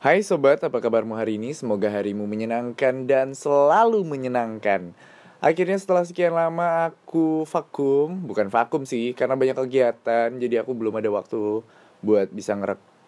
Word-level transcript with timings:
Hai 0.00 0.24
sobat, 0.24 0.64
apa 0.64 0.80
kabarmu 0.80 1.12
hari 1.12 1.36
ini? 1.36 1.52
Semoga 1.52 1.92
harimu 1.92 2.24
menyenangkan 2.24 3.04
dan 3.04 3.36
selalu 3.36 4.00
menyenangkan. 4.00 4.96
Akhirnya 5.44 5.76
setelah 5.76 6.08
sekian 6.08 6.32
lama 6.32 6.88
aku 6.88 7.44
vakum, 7.44 8.16
bukan 8.24 8.48
vakum 8.48 8.88
sih, 8.88 9.12
karena 9.12 9.36
banyak 9.36 9.60
kegiatan, 9.60 10.32
jadi 10.40 10.64
aku 10.64 10.72
belum 10.72 10.96
ada 10.96 11.12
waktu 11.12 11.60
buat 12.00 12.32
bisa 12.32 12.56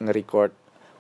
nge-record 0.04 0.52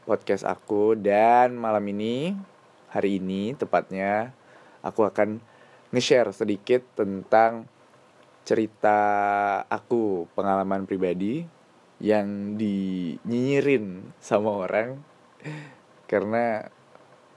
podcast 0.08 0.48
aku 0.48 0.96
dan 0.96 1.60
malam 1.60 1.84
ini, 1.92 2.40
hari 2.88 3.20
ini 3.20 3.52
tepatnya 3.52 4.32
aku 4.80 5.04
akan 5.04 5.44
nge-share 5.92 6.32
sedikit 6.32 6.88
tentang 6.96 7.68
cerita 8.48 8.96
aku, 9.68 10.24
pengalaman 10.32 10.88
pribadi 10.88 11.44
yang 12.00 12.56
dinyinyirin 12.56 14.16
sama 14.24 14.56
orang 14.56 15.12
karena 16.12 16.68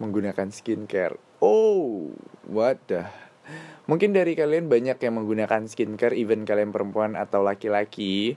menggunakan 0.04 0.52
skincare. 0.52 1.16
Oh, 1.40 2.12
what 2.52 2.84
the? 2.92 3.08
Mungkin 3.88 4.12
dari 4.12 4.36
kalian 4.36 4.68
banyak 4.68 5.00
yang 5.00 5.16
menggunakan 5.16 5.72
skincare, 5.72 6.18
even 6.20 6.44
kalian 6.44 6.76
perempuan 6.76 7.16
atau 7.16 7.40
laki-laki. 7.40 8.36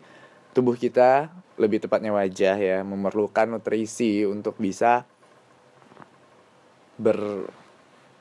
Tubuh 0.54 0.78
kita, 0.78 1.34
lebih 1.58 1.82
tepatnya 1.82 2.14
wajah 2.14 2.54
ya, 2.54 2.78
memerlukan 2.86 3.58
nutrisi 3.58 4.22
untuk 4.22 4.54
bisa 4.62 5.02
ber 6.98 7.46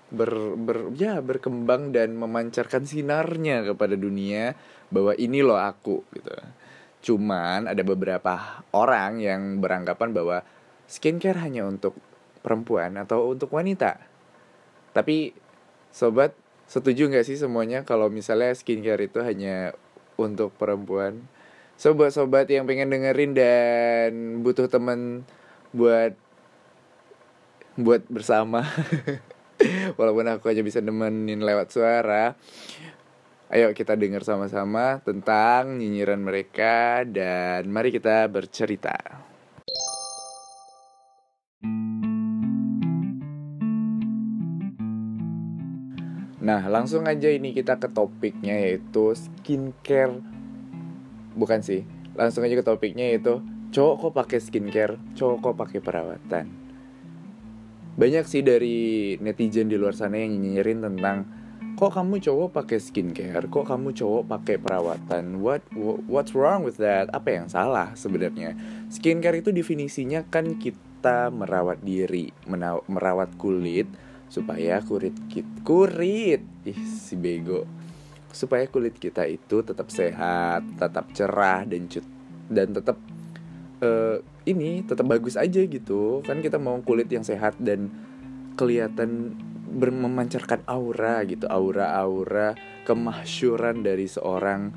ber, 0.07 0.31
ber 0.55 0.77
ya 0.95 1.19
berkembang 1.19 1.91
dan 1.91 2.15
memancarkan 2.15 2.87
sinarnya 2.87 3.65
kepada 3.65 3.99
dunia 3.99 4.55
bahwa 4.87 5.11
ini 5.19 5.43
loh 5.43 5.59
aku 5.59 6.07
gitu. 6.15 6.33
Cuman 7.03 7.67
ada 7.67 7.83
beberapa 7.83 8.63
orang 8.71 9.19
yang 9.19 9.59
beranggapan 9.59 10.15
bahwa 10.15 10.37
skincare 10.87 11.43
hanya 11.43 11.67
untuk 11.67 11.99
perempuan 12.47 12.95
atau 12.95 13.27
untuk 13.27 13.51
wanita. 13.51 13.99
Tapi 14.95 15.35
sobat 15.91 16.31
setuju 16.63 17.11
nggak 17.11 17.27
sih 17.27 17.35
semuanya 17.35 17.83
kalau 17.83 18.07
misalnya 18.07 18.55
skincare 18.55 19.11
itu 19.11 19.19
hanya 19.19 19.75
untuk 20.15 20.55
perempuan? 20.55 21.27
Sobat-sobat 21.75 22.47
yang 22.47 22.63
pengen 22.63 22.87
dengerin 22.87 23.35
dan 23.35 24.11
butuh 24.47 24.71
temen 24.71 25.27
buat 25.75 26.15
buat 27.75 28.07
bersama. 28.07 28.63
Walaupun 29.99 30.25
aku 30.31 30.47
aja 30.47 30.63
bisa 30.63 30.79
nemenin 30.79 31.43
lewat 31.43 31.75
suara. 31.75 32.33
Ayo 33.47 33.71
kita 33.71 33.95
dengar 33.95 34.25
sama-sama 34.25 34.99
tentang 35.05 35.79
nyinyiran 35.79 36.19
mereka 36.19 37.05
dan 37.07 37.69
mari 37.69 37.93
kita 37.93 38.27
bercerita. 38.27 38.97
Nah, 46.47 46.63
langsung 46.71 47.03
aja 47.03 47.27
ini 47.27 47.51
kita 47.51 47.75
ke 47.75 47.91
topiknya 47.91 48.55
yaitu 48.55 49.11
skincare. 49.11 50.23
Bukan 51.35 51.59
sih, 51.59 51.83
langsung 52.15 52.47
aja 52.47 52.55
ke 52.55 52.63
topiknya 52.63 53.11
yaitu 53.11 53.43
cowok 53.75 53.95
kok 53.99 54.13
pakai 54.15 54.39
skincare, 54.39 54.95
cowok 55.11 55.37
kok 55.43 55.55
pakai 55.59 55.79
perawatan. 55.83 56.45
Banyak 57.99 58.23
sih 58.23 58.47
dari 58.47 59.19
netizen 59.19 59.67
di 59.67 59.75
luar 59.75 59.91
sana 59.91 60.23
yang 60.23 60.39
nyinyirin 60.39 60.87
tentang 60.87 61.27
kok 61.75 61.91
kamu 61.99 62.23
cowok 62.23 62.63
pakai 62.63 62.79
skincare, 62.79 63.51
kok 63.51 63.67
kamu 63.67 63.91
cowok 63.91 64.23
pakai 64.31 64.55
perawatan. 64.55 65.43
What 65.43 65.67
what's 66.07 66.31
wrong 66.31 66.63
with 66.63 66.79
that? 66.79 67.11
Apa 67.11 67.43
yang 67.43 67.51
salah 67.51 67.91
sebenarnya? 67.99 68.55
Skincare 68.87 69.43
itu 69.43 69.51
definisinya 69.51 70.23
kan 70.31 70.55
kita 70.55 71.27
merawat 71.27 71.83
diri, 71.83 72.31
merawat 72.87 73.35
kulit, 73.35 73.91
supaya 74.27 74.83
kulit 74.83 75.15
kita 75.31 75.63
kulit 75.63 76.43
ih 76.67 76.81
si 76.83 77.15
bego. 77.15 77.63
Supaya 78.31 78.67
kulit 78.67 78.99
kita 78.99 79.25
itu 79.25 79.63
tetap 79.63 79.87
sehat 79.89 80.63
tetap 80.77 81.09
cerah 81.15 81.63
dan 81.63 81.87
cut 81.87 82.05
dan 82.47 82.71
tetap 82.75 82.97
uh, 83.83 84.19
ini 84.47 84.83
tetap 84.83 85.07
bagus 85.07 85.35
aja 85.39 85.63
gitu. 85.63 86.23
Kan 86.23 86.43
kita 86.43 86.59
mau 86.59 86.79
kulit 86.83 87.07
yang 87.11 87.23
sehat 87.23 87.55
dan 87.59 87.91
kelihatan 88.59 89.35
memancarkan 89.77 90.63
aura 90.67 91.23
gitu. 91.27 91.47
Aura-aura 91.47 92.55
kemahsyuran 92.87 93.83
dari 93.83 94.07
seorang 94.07 94.71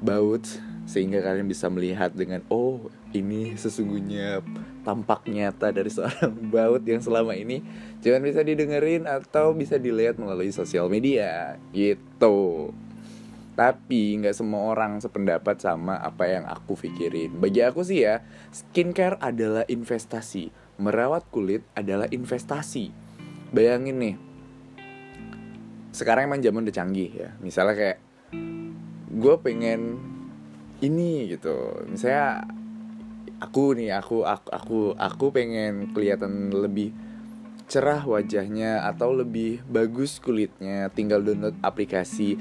baut. 0.00 0.44
Sehingga 0.84 1.24
kalian 1.24 1.48
bisa 1.48 1.72
melihat 1.72 2.12
dengan 2.12 2.44
oh 2.52 2.92
ini 3.16 3.56
sesungguhnya 3.56 4.44
tampak 4.84 5.24
nyata 5.26 5.72
dari 5.72 5.88
seorang 5.88 6.36
baut 6.52 6.84
yang 6.84 7.00
selama 7.00 7.32
ini 7.32 7.64
jangan 8.04 8.20
bisa 8.20 8.44
didengerin 8.44 9.08
atau 9.08 9.56
bisa 9.56 9.80
dilihat 9.80 10.20
melalui 10.20 10.52
sosial 10.52 10.92
media 10.92 11.56
gitu. 11.72 12.70
Tapi 13.54 14.18
nggak 14.18 14.34
semua 14.34 14.74
orang 14.74 14.98
sependapat 14.98 15.62
sama 15.62 15.96
apa 16.02 16.26
yang 16.26 16.44
aku 16.44 16.76
pikirin. 16.76 17.38
Bagi 17.38 17.62
aku 17.64 17.86
sih 17.86 18.04
ya 18.04 18.20
skincare 18.52 19.16
adalah 19.22 19.64
investasi. 19.64 20.52
Merawat 20.76 21.24
kulit 21.30 21.62
adalah 21.72 22.10
investasi. 22.10 22.90
Bayangin 23.54 23.96
nih 24.02 24.16
sekarang 25.94 26.26
emang 26.26 26.42
zaman 26.42 26.66
udah 26.66 26.74
canggih 26.74 27.10
ya. 27.14 27.30
Misalnya 27.38 27.74
kayak 27.78 27.98
gue 29.14 29.34
pengen 29.38 30.02
ini 30.82 31.30
gitu. 31.30 31.86
Misalnya 31.86 32.50
aku 33.44 33.76
nih 33.76 33.92
aku 33.92 34.24
aku 34.24 34.48
aku 34.48 34.78
aku 34.96 35.26
pengen 35.28 35.92
kelihatan 35.92 36.48
lebih 36.48 36.96
cerah 37.68 38.04
wajahnya 38.04 38.84
atau 38.88 39.12
lebih 39.12 39.64
bagus 39.68 40.20
kulitnya. 40.20 40.88
Tinggal 40.92 41.24
download 41.24 41.56
aplikasi 41.60 42.36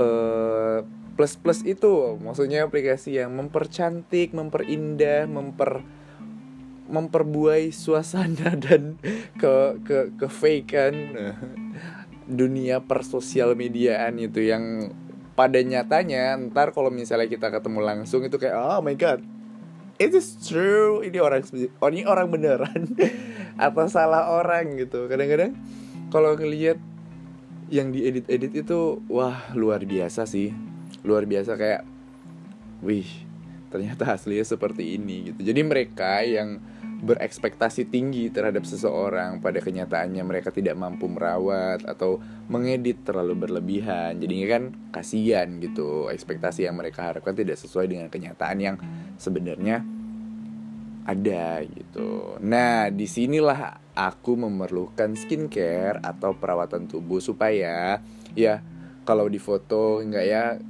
uh, 0.00 0.84
plus 1.16 1.36
plus 1.36 1.60
itu. 1.64 2.16
Maksudnya 2.20 2.64
aplikasi 2.64 3.20
yang 3.20 3.36
mempercantik 3.36 4.32
memperindah 4.32 5.28
memper 5.28 5.84
memperbuai 6.90 7.70
suasana 7.70 8.58
dan 8.64 8.98
ke 9.38 9.78
ke 9.86 9.98
ke 10.18 10.26
fakean 10.26 10.94
dunia 12.40 12.82
persosial 12.82 13.54
mediaan 13.54 14.18
itu 14.18 14.42
yang 14.42 14.90
pada 15.34 15.62
nyatanya 15.62 16.36
ntar 16.50 16.74
kalau 16.74 16.92
misalnya 16.92 17.30
kita 17.30 17.48
ketemu 17.48 17.80
langsung 17.80 18.22
itu 18.26 18.36
kayak 18.36 18.54
oh 18.58 18.82
my 18.84 18.94
god 18.98 19.22
it 20.00 20.16
is 20.16 20.34
true. 20.40 21.04
Ini 21.04 21.20
orang 21.20 21.44
oh, 21.78 21.88
ini 21.92 22.08
orang 22.08 22.32
beneran. 22.32 22.96
Apa 23.70 23.86
salah 23.92 24.32
orang 24.32 24.80
gitu. 24.80 25.04
Kadang-kadang 25.06 25.52
kalau 26.08 26.32
ngelihat 26.34 26.80
yang 27.68 27.92
diedit-edit 27.92 28.64
itu 28.64 29.04
wah 29.12 29.52
luar 29.52 29.84
biasa 29.84 30.24
sih. 30.24 30.56
Luar 31.04 31.28
biasa 31.28 31.54
kayak 31.60 31.84
wih 32.80 33.06
ternyata 33.70 34.08
aslinya 34.16 34.42
seperti 34.42 34.96
ini 34.96 35.30
gitu. 35.30 35.46
Jadi 35.52 35.60
mereka 35.62 36.24
yang 36.24 36.58
berekspektasi 37.00 37.88
tinggi 37.88 38.28
terhadap 38.28 38.68
seseorang 38.68 39.40
pada 39.40 39.64
kenyataannya 39.64 40.20
mereka 40.20 40.52
tidak 40.52 40.76
mampu 40.76 41.08
merawat 41.08 41.80
atau 41.88 42.20
mengedit 42.52 43.00
terlalu 43.02 43.48
berlebihan. 43.48 44.20
Jadinya 44.20 44.46
kan 44.56 44.62
kasihan 44.92 45.48
gitu 45.64 46.12
ekspektasi 46.12 46.68
yang 46.68 46.76
mereka 46.76 47.08
harapkan 47.08 47.32
tidak 47.32 47.56
sesuai 47.56 47.88
dengan 47.88 48.12
kenyataan 48.12 48.58
yang 48.60 48.76
sebenarnya 49.16 49.80
ada 51.08 51.64
gitu. 51.64 52.36
Nah 52.44 52.92
di 52.92 53.08
sinilah 53.08 53.80
aku 53.96 54.36
memerlukan 54.36 55.16
skincare 55.16 56.04
atau 56.04 56.36
perawatan 56.36 56.84
tubuh 56.84 57.18
supaya 57.24 58.04
ya 58.36 58.60
kalau 59.08 59.26
di 59.26 59.40
foto 59.40 60.04
nggak 60.04 60.26
ya 60.28 60.60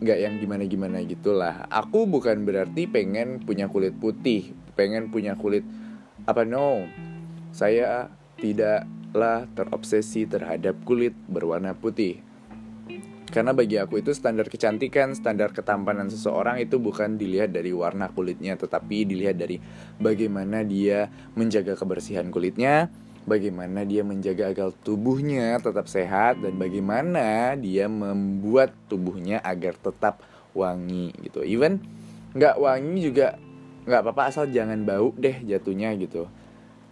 nggak 0.00 0.18
yang 0.20 0.34
gimana 0.36 0.64
gimana 0.68 0.96
gitulah. 1.04 1.68
Aku 1.72 2.04
bukan 2.04 2.44
berarti 2.44 2.84
pengen 2.88 3.40
punya 3.44 3.68
kulit 3.68 3.96
putih 3.96 4.59
pengen 4.80 5.12
punya 5.12 5.36
kulit 5.36 5.60
apa? 6.24 6.48
No. 6.48 6.88
Saya 7.52 8.08
tidaklah 8.40 9.44
terobsesi 9.52 10.24
terhadap 10.24 10.80
kulit 10.88 11.12
berwarna 11.28 11.76
putih. 11.76 12.24
Karena 13.30 13.54
bagi 13.54 13.78
aku 13.78 14.02
itu 14.02 14.10
standar 14.10 14.50
kecantikan, 14.50 15.14
standar 15.14 15.54
ketampanan 15.54 16.10
seseorang 16.10 16.58
itu 16.58 16.82
bukan 16.82 17.14
dilihat 17.14 17.54
dari 17.54 17.70
warna 17.70 18.10
kulitnya, 18.10 18.58
tetapi 18.58 19.06
dilihat 19.06 19.38
dari 19.38 19.62
bagaimana 20.02 20.66
dia 20.66 21.06
menjaga 21.38 21.78
kebersihan 21.78 22.26
kulitnya, 22.34 22.90
bagaimana 23.30 23.86
dia 23.86 24.02
menjaga 24.02 24.50
agar 24.50 24.74
tubuhnya 24.82 25.62
tetap 25.62 25.86
sehat, 25.86 26.42
dan 26.42 26.58
bagaimana 26.58 27.54
dia 27.54 27.86
membuat 27.86 28.74
tubuhnya 28.90 29.38
agar 29.46 29.78
tetap 29.78 30.26
wangi 30.50 31.14
gitu. 31.22 31.46
Even 31.46 31.78
nggak 32.34 32.58
wangi 32.58 32.98
juga 32.98 33.38
nggak 33.84 34.00
apa-apa 34.04 34.22
asal 34.28 34.44
jangan 34.50 34.82
bau 34.84 35.12
deh 35.16 35.40
jatuhnya 35.44 35.94
gitu. 35.96 36.28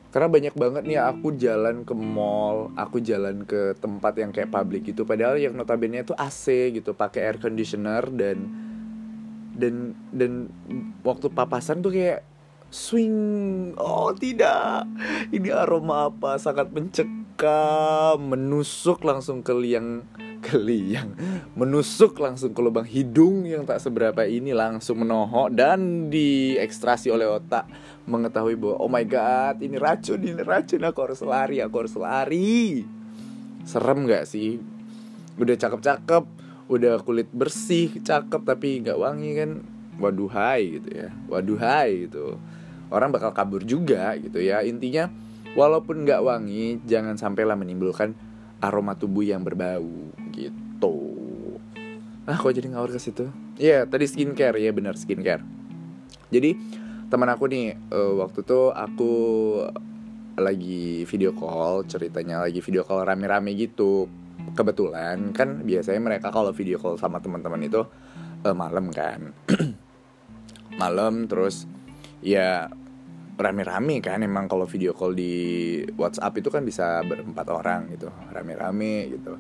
Karena 0.09 0.29
banyak 0.33 0.55
banget 0.57 0.83
nih 0.89 0.99
aku 1.05 1.37
jalan 1.37 1.85
ke 1.85 1.93
mall 1.93 2.73
aku 2.81 3.05
jalan 3.05 3.45
ke 3.45 3.77
tempat 3.77 4.17
yang 4.17 4.33
kayak 4.33 4.49
publik 4.49 4.89
gitu. 4.89 5.05
Padahal 5.05 5.37
yang 5.37 5.53
notabene 5.53 6.01
itu 6.01 6.17
AC 6.17 6.73
gitu 6.73 6.97
pakai 6.97 7.29
air 7.29 7.37
conditioner 7.37 8.09
dan 8.09 8.49
dan 9.59 9.93
dan 10.15 10.49
waktu 11.05 11.29
papasan 11.29 11.85
tuh 11.85 11.93
kayak 11.93 12.25
swing. 12.73 13.17
Oh 13.77 14.13
tidak. 14.17 14.89
Ini 15.29 15.53
aroma 15.53 16.09
apa? 16.09 16.41
Sangat 16.41 16.73
mencekam 16.73 18.17
menusuk 18.17 19.05
langsung 19.05 19.45
ke 19.45 19.53
liang 19.53 20.09
ke 20.39 20.57
liang 20.57 21.13
menusuk 21.59 22.17
langsung 22.23 22.55
ke 22.55 22.61
lubang 22.63 22.87
hidung 22.87 23.45
yang 23.45 23.67
tak 23.67 23.83
seberapa 23.83 24.25
ini 24.25 24.55
langsung 24.55 25.03
menohok 25.03 25.53
dan 25.53 26.09
diekstrasi 26.09 27.11
oleh 27.13 27.27
otak 27.27 27.69
mengetahui 28.09 28.57
bahwa 28.57 28.77
oh 28.81 28.91
my 28.91 29.05
god 29.05 29.61
ini 29.61 29.77
racun 29.77 30.21
ini 30.23 30.41
racun 30.41 30.83
aku 30.87 30.99
harus 31.05 31.21
lari 31.21 31.61
aku 31.61 31.75
harus 31.85 31.95
lari. 31.99 32.87
Serem 33.69 34.09
gak 34.09 34.25
sih? 34.25 34.57
Udah 35.37 35.55
cakep-cakep 35.55 36.25
udah 36.69 37.01
kulit 37.01 37.33
bersih 37.33 37.89
cakep 38.05 38.45
tapi 38.45 38.85
nggak 38.85 38.99
wangi 39.01 39.31
kan? 39.37 39.51
Waduhai 39.99 40.79
gitu 40.79 40.89
ya 40.95 41.09
waduhai 41.27 42.09
gitu. 42.09 42.39
Orang 42.89 43.13
bakal 43.13 43.35
kabur 43.37 43.67
juga 43.67 44.17
gitu 44.17 44.41
ya. 44.41 44.65
Intinya 44.65 45.11
walaupun 45.59 46.07
nggak 46.07 46.23
wangi 46.23 46.79
jangan 46.87 47.19
sampailah 47.19 47.59
menimbulkan 47.59 48.15
aroma 48.59 48.99
tubuh 48.99 49.23
yang 49.23 49.43
berbau 49.47 50.11
gitu. 50.35 50.95
Ah 52.29 52.37
kok 52.37 52.53
jadi 52.53 52.69
ngawur 52.69 52.93
ke 52.93 53.01
situ? 53.01 53.31
Iya 53.57 53.83
yeah, 53.83 53.83
tadi 53.89 54.05
skincare. 54.05 54.59
Ya 54.61 54.71
benar 54.75 54.99
skincare. 54.99 55.43
Jadi 56.29 56.55
teman 57.09 57.31
aku 57.33 57.49
nih 57.49 57.73
uh, 57.89 58.21
waktu 58.21 58.45
tuh 58.45 58.75
aku 58.75 59.13
lagi 60.39 61.03
video 61.09 61.35
call 61.35 61.89
ceritanya 61.89 62.45
lagi 62.45 62.61
video 62.61 62.85
call 62.85 63.07
rame-rame 63.07 63.57
gitu. 63.57 64.07
Kebetulan 64.53 65.33
kan 65.33 65.65
biasanya 65.65 66.01
mereka 66.05 66.29
kalau 66.29 66.53
video 66.53 66.77
call 66.77 67.01
sama 67.01 67.19
teman-teman 67.19 67.65
itu 67.65 67.81
uh, 68.45 68.55
malam 68.55 68.93
kan. 68.93 69.33
Malam 70.79 71.27
terus 71.27 71.67
ya 72.23 72.71
rame-rame 73.39 74.03
kan 74.03 74.19
emang 74.21 74.51
kalau 74.51 74.67
video 74.67 74.91
call 74.91 75.15
di 75.15 75.79
WhatsApp 75.95 76.43
itu 76.43 76.51
kan 76.51 76.67
bisa 76.67 76.99
berempat 77.07 77.47
orang 77.49 77.95
gitu 77.95 78.11
rame-rame 78.35 79.15
gitu. 79.15 79.39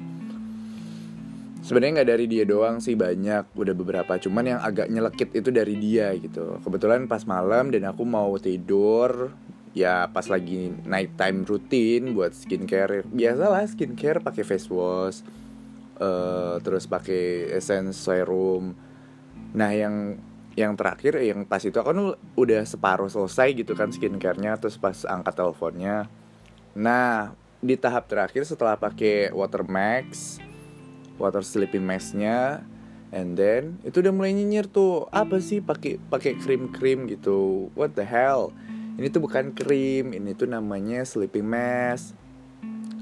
Sebenarnya 1.59 2.01
nggak 2.01 2.11
dari 2.15 2.27
dia 2.31 2.45
doang 2.47 2.79
sih 2.79 2.95
banyak 2.95 3.53
udah 3.53 3.75
beberapa. 3.75 4.17
Cuman 4.17 4.57
yang 4.57 4.61
agak 4.63 4.89
nyelekit 4.89 5.35
itu 5.35 5.51
dari 5.51 5.75
dia 5.77 6.15
gitu. 6.15 6.63
Kebetulan 6.63 7.11
pas 7.11 7.27
malam 7.27 7.75
dan 7.75 7.91
aku 7.91 8.07
mau 8.07 8.31
tidur 8.39 9.35
ya 9.77 10.09
pas 10.09 10.25
lagi 10.31 10.73
night 10.89 11.19
time 11.19 11.45
rutin 11.45 12.17
buat 12.17 12.33
skincare 12.33 13.05
biasalah 13.05 13.69
skincare 13.69 14.19
pakai 14.19 14.43
face 14.43 14.67
wash 14.73 15.21
uh, 16.01 16.57
terus 16.63 16.87
pakai 16.87 17.53
essence 17.53 18.01
serum. 18.01 18.73
Nah 19.53 19.71
yang 19.75 20.17
yang 20.55 20.75
terakhir 20.75 21.19
yang 21.21 21.45
pas 21.45 21.63
itu 21.63 21.77
aku 21.77 21.89
kan 21.91 22.01
udah 22.35 22.63
separuh 22.65 23.11
selesai 23.11 23.55
gitu 23.55 23.77
kan 23.77 23.93
skincarenya 23.93 24.59
terus 24.59 24.79
pas 24.81 25.05
angkat 25.07 25.35
teleponnya. 25.37 26.07
Nah 26.75 27.35
di 27.59 27.75
tahap 27.75 28.07
terakhir 28.07 28.47
setelah 28.47 28.79
pakai 28.79 29.35
water 29.35 29.67
max 29.67 30.39
water 31.19 31.43
sleeping 31.43 31.83
maxnya 31.83 32.63
and 33.11 33.35
then 33.35 33.83
itu 33.83 33.99
udah 33.99 34.15
mulai 34.15 34.31
nyinyir 34.31 34.71
tuh 34.71 35.11
apa 35.11 35.43
sih 35.43 35.59
pakai 35.59 35.99
pakai 35.99 36.39
krim 36.39 36.71
krim 36.71 37.11
gitu? 37.11 37.69
What 37.75 37.99
the 37.99 38.07
hell? 38.07 38.55
Ini 38.99 39.15
tuh 39.15 39.23
bukan 39.23 39.55
krim 39.55 40.11
ini 40.15 40.35
tuh 40.35 40.51
namanya 40.51 41.07
sleeping 41.07 41.47
mask. 41.47 42.15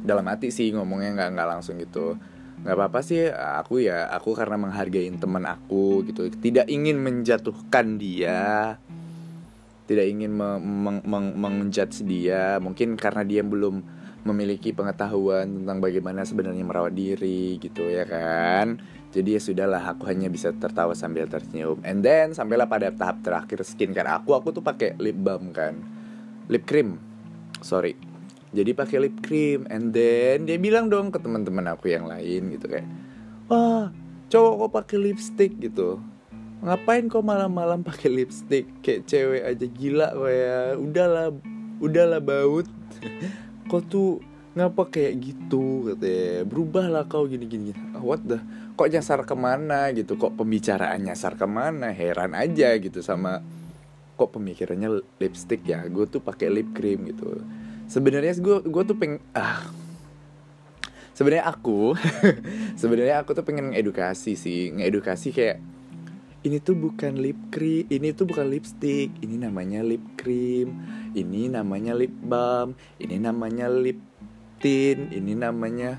Dalam 0.04 0.28
hati 0.28 0.52
sih 0.52 0.70
ngomongnya 0.76 1.16
nggak 1.16 1.30
nggak 1.36 1.48
langsung 1.56 1.80
gitu 1.80 2.20
nggak 2.66 2.82
apa-apa 2.82 2.98
sih 2.98 3.30
aku 3.30 3.86
ya 3.86 4.10
aku 4.10 4.34
karena 4.34 4.58
menghargai 4.58 5.06
teman 5.14 5.46
aku 5.46 6.02
gitu. 6.10 6.26
Tidak 6.26 6.66
ingin 6.66 6.98
menjatuhkan 6.98 7.94
dia. 7.94 8.74
Tidak 9.86 10.02
ingin 10.02 10.34
me 10.34 10.58
meng 10.58 10.98
meng 11.06 11.38
mengjudge 11.38 12.02
dia. 12.02 12.58
Mungkin 12.58 12.98
karena 12.98 13.22
dia 13.22 13.46
belum 13.46 13.86
memiliki 14.26 14.74
pengetahuan 14.74 15.62
tentang 15.62 15.78
bagaimana 15.78 16.26
sebenarnya 16.26 16.66
merawat 16.66 16.90
diri 16.90 17.54
gitu 17.62 17.86
ya 17.86 18.02
kan? 18.02 18.82
Jadi 19.14 19.38
ya 19.38 19.40
sudahlah 19.40 19.86
aku 19.86 20.10
hanya 20.10 20.26
bisa 20.26 20.50
tertawa 20.50 20.90
sambil 20.98 21.30
tersenyum 21.30 21.78
and 21.86 22.02
then 22.02 22.34
sampailah 22.34 22.66
pada 22.66 22.90
tahap 22.90 23.22
terakhir 23.22 23.62
skincare. 23.62 24.10
Aku 24.10 24.34
aku 24.34 24.50
tuh 24.50 24.66
pakai 24.66 24.98
lip 24.98 25.14
balm 25.14 25.54
kan. 25.54 25.78
Lip 26.50 26.66
cream. 26.66 26.98
Sorry 27.62 28.05
jadi 28.56 28.72
pakai 28.72 28.96
lip 29.04 29.20
cream 29.20 29.68
and 29.68 29.92
then 29.92 30.48
dia 30.48 30.56
bilang 30.56 30.88
dong 30.88 31.12
ke 31.12 31.20
teman-teman 31.20 31.68
aku 31.68 31.92
yang 31.92 32.08
lain 32.08 32.56
gitu 32.56 32.72
kayak 32.72 32.88
wah 33.52 33.92
cowok 34.32 34.54
kok 34.58 34.72
pakai 34.82 34.96
lipstick 34.98 35.52
gitu. 35.62 36.02
Ngapain 36.64 37.06
kok 37.06 37.22
malam-malam 37.22 37.84
pakai 37.86 38.08
lipstick? 38.10 38.66
Kayak 38.82 39.06
cewek 39.06 39.42
aja 39.44 39.66
gila 39.70 40.08
kayak 40.16 40.68
udahlah 40.80 41.26
udahlah 41.78 42.20
baut. 42.24 42.66
Kok 43.70 43.82
tuh 43.90 44.22
ngapa 44.56 44.88
kayak 44.88 45.14
gitu? 45.20 45.92
katanya 45.92 46.46
berubahlah 46.48 47.04
kau 47.10 47.26
gini 47.28 47.44
gini 47.50 47.70
what 47.98 48.22
the? 48.24 48.40
Kok 48.78 48.88
nyasar 48.88 49.20
ke 49.28 49.34
mana 49.36 49.90
gitu? 49.92 50.16
Kok 50.16 50.38
pembicaraan 50.38 51.02
nyasar 51.02 51.36
ke 51.36 51.44
mana 51.44 51.92
heran 51.92 52.32
aja 52.32 52.72
gitu 52.78 53.02
sama 53.04 53.42
kok 54.16 54.32
pemikirannya 54.32 55.04
lipstick 55.20 55.66
ya? 55.66 55.84
Gue 55.90 56.08
tuh 56.08 56.24
pakai 56.24 56.48
lip 56.48 56.72
cream 56.72 57.04
gitu 57.10 57.42
sebenarnya 57.86 58.34
gue 58.38 58.66
gue 58.66 58.82
tuh 58.86 58.96
peng 58.98 59.22
ah. 59.34 59.66
Sebenarnya 61.16 61.48
aku 61.48 61.96
sebenarnya 62.80 63.24
aku 63.24 63.32
tuh 63.32 63.44
pengen 63.46 63.72
edukasi 63.72 64.36
sih. 64.36 64.68
Ngedukasi 64.76 65.32
kayak 65.32 65.58
ini 66.44 66.60
tuh 66.60 66.76
bukan 66.76 67.18
lip 67.18 67.38
cream 67.48 67.88
ini 67.88 68.12
tuh 68.12 68.28
bukan 68.28 68.52
lipstick. 68.52 69.08
Ini 69.24 69.40
namanya 69.40 69.80
lip 69.80 70.04
cream 70.20 70.76
ini 71.16 71.48
namanya 71.48 71.96
lip 71.96 72.12
balm 72.12 72.76
ini 73.00 73.16
namanya 73.16 73.72
lip 73.72 73.96
tint 74.60 75.08
ini 75.08 75.32
namanya 75.32 75.96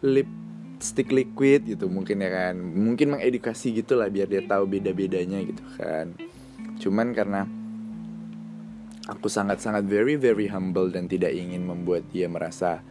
lip 0.00 0.30
stick 0.78 1.10
liquid 1.10 1.66
gitu 1.66 1.90
mungkin 1.90 2.22
ya 2.22 2.30
kan. 2.30 2.54
Mungkin 2.54 3.18
mengedukasi 3.18 3.74
gitulah 3.82 4.06
biar 4.06 4.30
dia 4.30 4.46
tahu 4.46 4.70
beda 4.70 4.94
bedanya 4.94 5.42
gitu 5.42 5.62
kan. 5.74 6.14
Cuman 6.78 7.10
karena 7.18 7.50
aku 9.10 9.26
sangat-sangat 9.26 9.82
very 9.86 10.14
very 10.14 10.46
humble 10.46 10.90
dan 10.90 11.10
tidak 11.10 11.34
ingin 11.34 11.66
membuat 11.66 12.06
dia 12.10 12.30
merasa 12.30 12.82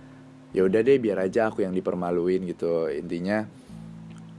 ya 0.51 0.67
udah 0.67 0.83
deh 0.83 0.99
biar 0.99 1.23
aja 1.23 1.47
aku 1.47 1.63
yang 1.63 1.71
dipermaluin 1.71 2.43
gitu. 2.49 2.91
Intinya 2.91 3.47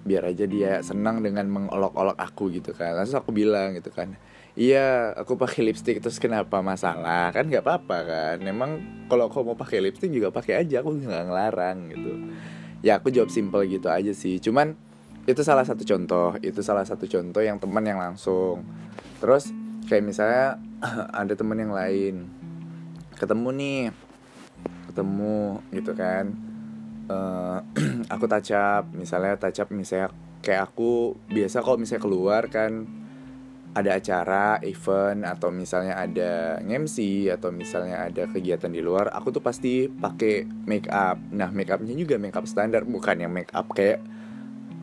biar 0.02 0.34
aja 0.34 0.44
dia 0.44 0.82
senang 0.82 1.22
dengan 1.22 1.48
mengolok-olok 1.48 2.18
aku 2.20 2.52
gitu 2.52 2.76
kan. 2.76 2.96
Langsung 2.98 3.22
aku 3.22 3.32
bilang 3.32 3.72
gitu 3.76 3.88
kan 3.88 4.12
iya 4.52 5.16
aku 5.16 5.40
pakai 5.40 5.64
lipstick 5.64 6.04
terus 6.04 6.20
kenapa 6.20 6.60
masalah? 6.60 7.32
Kan 7.32 7.48
nggak 7.48 7.64
apa-apa 7.64 7.98
kan. 8.04 8.36
Memang 8.44 8.70
kalau 9.08 9.28
kau 9.32 9.44
mau 9.44 9.56
pakai 9.56 9.80
lipstick 9.80 10.12
juga 10.12 10.28
pakai 10.28 10.64
aja 10.64 10.84
aku 10.84 10.92
nggak 11.00 11.24
ngelarang 11.28 11.78
gitu. 11.92 12.12
Ya 12.84 12.98
aku 13.00 13.08
jawab 13.14 13.30
simple 13.32 13.64
gitu 13.70 13.88
aja 13.88 14.12
sih. 14.12 14.36
Cuman 14.42 14.76
itu 15.24 15.40
salah 15.46 15.62
satu 15.62 15.86
contoh 15.86 16.34
itu 16.42 16.60
salah 16.60 16.82
satu 16.82 17.06
contoh 17.06 17.40
yang 17.40 17.56
teman 17.56 17.84
yang 17.86 18.00
langsung. 18.00 18.66
Terus 19.22 19.61
kayak 19.86 20.04
misalnya 20.04 20.60
ada 21.20 21.32
temen 21.34 21.58
yang 21.58 21.74
lain. 21.74 22.26
Ketemu 23.16 23.48
nih. 23.54 23.82
Ketemu 24.90 25.62
gitu 25.72 25.92
kan. 25.94 26.34
Uh, 27.10 27.58
aku 28.14 28.24
tacap 28.30 28.86
misalnya 28.94 29.34
tacap 29.36 29.68
misalnya 29.74 30.14
kayak 30.42 30.74
aku 30.74 31.18
biasa 31.30 31.62
kalau 31.62 31.78
misalnya 31.78 32.02
keluar 32.02 32.42
kan 32.50 32.86
ada 33.72 33.96
acara 33.96 34.60
event 34.68 35.24
atau 35.24 35.48
misalnya 35.48 35.96
ada 35.96 36.60
MC 36.60 37.28
atau 37.32 37.48
misalnya 37.48 38.04
ada 38.04 38.28
kegiatan 38.28 38.68
di 38.68 38.84
luar 38.84 39.08
aku 39.08 39.32
tuh 39.32 39.40
pasti 39.40 39.88
pakai 39.88 40.44
make 40.68 40.92
up. 40.92 41.16
Nah 41.32 41.48
make 41.48 41.72
upnya 41.72 41.96
juga 41.96 42.20
make 42.20 42.36
up 42.36 42.44
standar 42.44 42.84
bukan 42.84 43.24
yang 43.24 43.32
make 43.32 43.48
up 43.56 43.72
kayak 43.72 44.04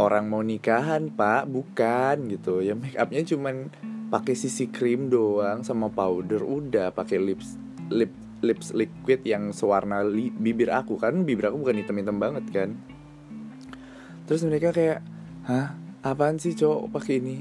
orang 0.01 0.25
mau 0.25 0.41
nikahan 0.41 1.13
pak. 1.13 1.46
Bukan 1.46 2.34
gitu. 2.34 2.65
Ya 2.65 2.74
make 2.74 2.98
upnya 2.98 3.22
cuman 3.22 3.70
pakai 4.10 4.34
sisi 4.34 4.68
krim 4.68 5.08
doang 5.08 5.62
sama 5.62 5.88
powder 5.88 6.42
udah. 6.42 6.92
Pakai 6.92 7.22
lips 7.22 7.56
lip 7.94 8.12
lips 8.42 8.74
liquid 8.74 9.22
yang 9.24 9.54
sewarna 9.54 10.01
li, 10.04 10.34
bibir 10.34 10.74
aku. 10.74 10.98
Kan 10.98 11.24
bibir 11.24 11.54
aku 11.54 11.62
bukan 11.62 11.80
hitam-hitam 11.80 12.18
banget 12.18 12.46
kan? 12.50 12.70
Terus 14.25 14.42
mereka 14.46 14.74
kayak 14.74 15.00
hah? 15.46 15.78
Apaan 16.00 16.39
sih 16.39 16.56
cowok 16.56 16.96
pakai 16.96 17.20
ini. 17.22 17.38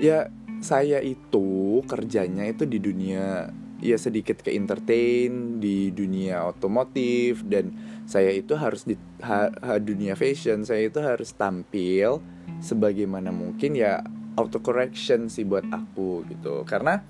Ya 0.00 0.28
saya 0.60 1.00
itu 1.00 1.80
kerjanya 1.88 2.44
itu 2.44 2.68
di 2.68 2.76
dunia 2.76 3.48
ya 3.80 3.96
sedikit 3.96 4.44
ke 4.44 4.52
entertain 4.52 5.56
di 5.56 5.88
dunia 5.88 6.44
otomotif 6.44 7.40
dan 7.48 7.72
saya 8.04 8.28
itu 8.28 8.52
harus 8.52 8.84
di 8.84 9.00
ha, 9.24 9.48
dunia 9.80 10.12
fashion. 10.14 10.68
Saya 10.68 10.92
itu 10.92 11.00
harus 11.00 11.32
tampil 11.32 12.20
sebagaimana 12.60 13.32
mungkin 13.32 13.72
ya 13.72 14.04
auto 14.36 14.62
correction 14.62 15.26
sih 15.32 15.46
buat 15.46 15.66
aku 15.66 16.26
gitu. 16.30 16.62
Karena 16.68 17.00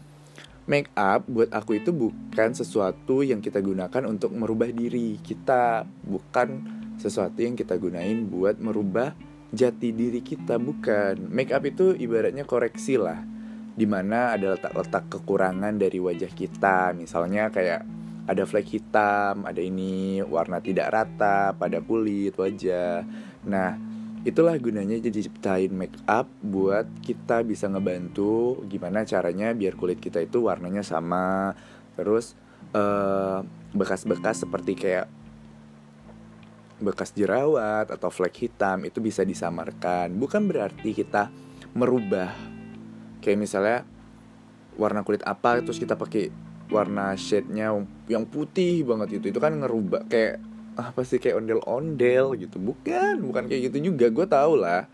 make 0.68 0.92
up 0.94 1.26
buat 1.26 1.50
aku 1.50 1.82
itu 1.82 1.90
bukan 1.90 2.54
sesuatu 2.54 3.26
yang 3.26 3.42
kita 3.42 3.58
gunakan 3.60 4.06
untuk 4.06 4.32
merubah 4.32 4.70
diri 4.70 5.18
kita. 5.20 5.84
Bukan 6.06 6.48
sesuatu 7.00 7.40
yang 7.40 7.56
kita 7.56 7.80
gunain 7.80 8.28
buat 8.28 8.60
merubah 8.60 9.16
jati 9.50 9.90
diri 9.90 10.22
kita 10.22 10.56
bukan. 10.56 11.28
Make 11.28 11.52
up 11.52 11.64
itu 11.66 11.92
ibaratnya 11.96 12.46
koreksi 12.46 12.96
lah. 13.00 13.20
Di 13.74 13.88
mana 13.88 14.36
ada 14.36 14.54
letak-letak 14.54 15.08
kekurangan 15.18 15.74
dari 15.80 15.98
wajah 15.98 16.30
kita. 16.30 16.92
Misalnya 16.92 17.48
kayak 17.48 18.00
ada 18.30 18.46
flek 18.46 18.70
hitam 18.70 19.42
ada 19.42 19.58
ini 19.58 20.22
warna 20.22 20.62
tidak 20.62 20.94
rata 20.94 21.50
pada 21.58 21.82
kulit 21.82 22.38
wajah. 22.38 23.02
Nah 23.42 23.89
itulah 24.20 24.52
gunanya 24.60 25.00
jadi 25.00 25.24
ciptain 25.24 25.72
make 25.72 25.96
up 26.04 26.28
buat 26.44 26.84
kita 27.00 27.40
bisa 27.40 27.72
ngebantu 27.72 28.60
gimana 28.68 29.08
caranya 29.08 29.56
biar 29.56 29.80
kulit 29.80 29.96
kita 29.96 30.20
itu 30.20 30.44
warnanya 30.44 30.84
sama. 30.84 31.56
Terus 31.96 32.36
bekas 32.70 34.04
bekas-bekas 34.04 34.36
seperti 34.44 34.72
kayak 34.76 35.06
bekas 36.80 37.12
jerawat 37.12 37.92
atau 37.92 38.08
flek 38.08 38.36
hitam 38.48 38.84
itu 38.84 39.00
bisa 39.00 39.24
disamarkan. 39.24 40.12
Bukan 40.16 40.48
berarti 40.48 40.92
kita 40.92 41.32
merubah 41.72 42.32
kayak 43.24 43.38
misalnya 43.40 43.84
warna 44.76 45.04
kulit 45.04 45.20
apa 45.28 45.60
terus 45.60 45.76
kita 45.76 45.96
pakai 45.96 46.32
warna 46.70 47.12
shade-nya 47.18 47.74
yang 48.06 48.24
putih 48.28 48.84
banget 48.84 49.20
itu. 49.20 49.32
Itu 49.32 49.40
kan 49.40 49.56
ngerubah 49.60 50.08
kayak 50.08 50.49
apa 50.80 51.04
sih 51.04 51.20
kayak 51.20 51.44
ondel-ondel 51.44 52.36
gitu. 52.40 52.56
Bukan 52.56 53.20
bukan 53.20 53.44
kayak 53.46 53.70
gitu 53.70 53.92
juga. 53.92 54.08
Gue 54.08 54.26
tau 54.26 54.56
lah. 54.56 54.88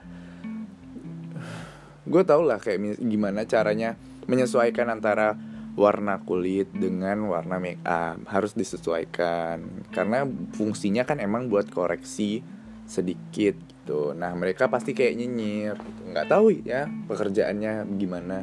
Gue 2.06 2.22
tau 2.22 2.42
lah 2.42 2.58
kayak 2.58 2.98
gimana 3.02 3.46
caranya 3.46 3.94
menyesuaikan 4.26 4.90
antara 4.90 5.38
warna 5.76 6.24
kulit 6.24 6.72
dengan 6.72 7.28
warna 7.28 7.60
make 7.60 7.82
up 7.86 8.18
harus 8.30 8.56
disesuaikan. 8.56 9.86
Karena 9.92 10.26
fungsinya 10.54 11.04
kan 11.04 11.22
emang 11.22 11.46
buat 11.52 11.68
koreksi 11.70 12.40
sedikit 12.86 13.58
gitu. 13.86 14.14
Nah 14.14 14.34
mereka 14.34 14.66
pasti 14.66 14.94
kayak 14.94 15.14
nyinyir 15.14 15.76
gitu. 15.78 16.02
nggak 16.10 16.26
tahu 16.26 16.50
ya 16.64 16.90
pekerjaannya 17.06 17.86
gimana 17.98 18.42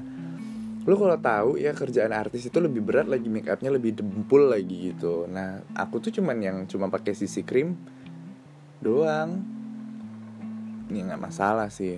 lu 0.84 1.00
kalau 1.00 1.16
tahu 1.16 1.56
ya 1.56 1.72
kerjaan 1.72 2.12
artis 2.12 2.52
itu 2.52 2.60
lebih 2.60 2.84
berat 2.84 3.08
lagi 3.08 3.32
make 3.32 3.48
upnya 3.48 3.72
lebih 3.72 3.96
dempul 3.96 4.52
lagi 4.52 4.92
gitu. 4.92 5.24
Nah 5.32 5.64
aku 5.80 6.04
tuh 6.04 6.12
cuman 6.20 6.38
yang 6.44 6.58
cuma 6.68 6.92
pakai 6.92 7.16
sisi 7.16 7.48
krim 7.48 7.80
doang. 8.84 9.40
Ini 10.92 11.00
nggak 11.08 11.22
masalah 11.24 11.72
sih. 11.72 11.96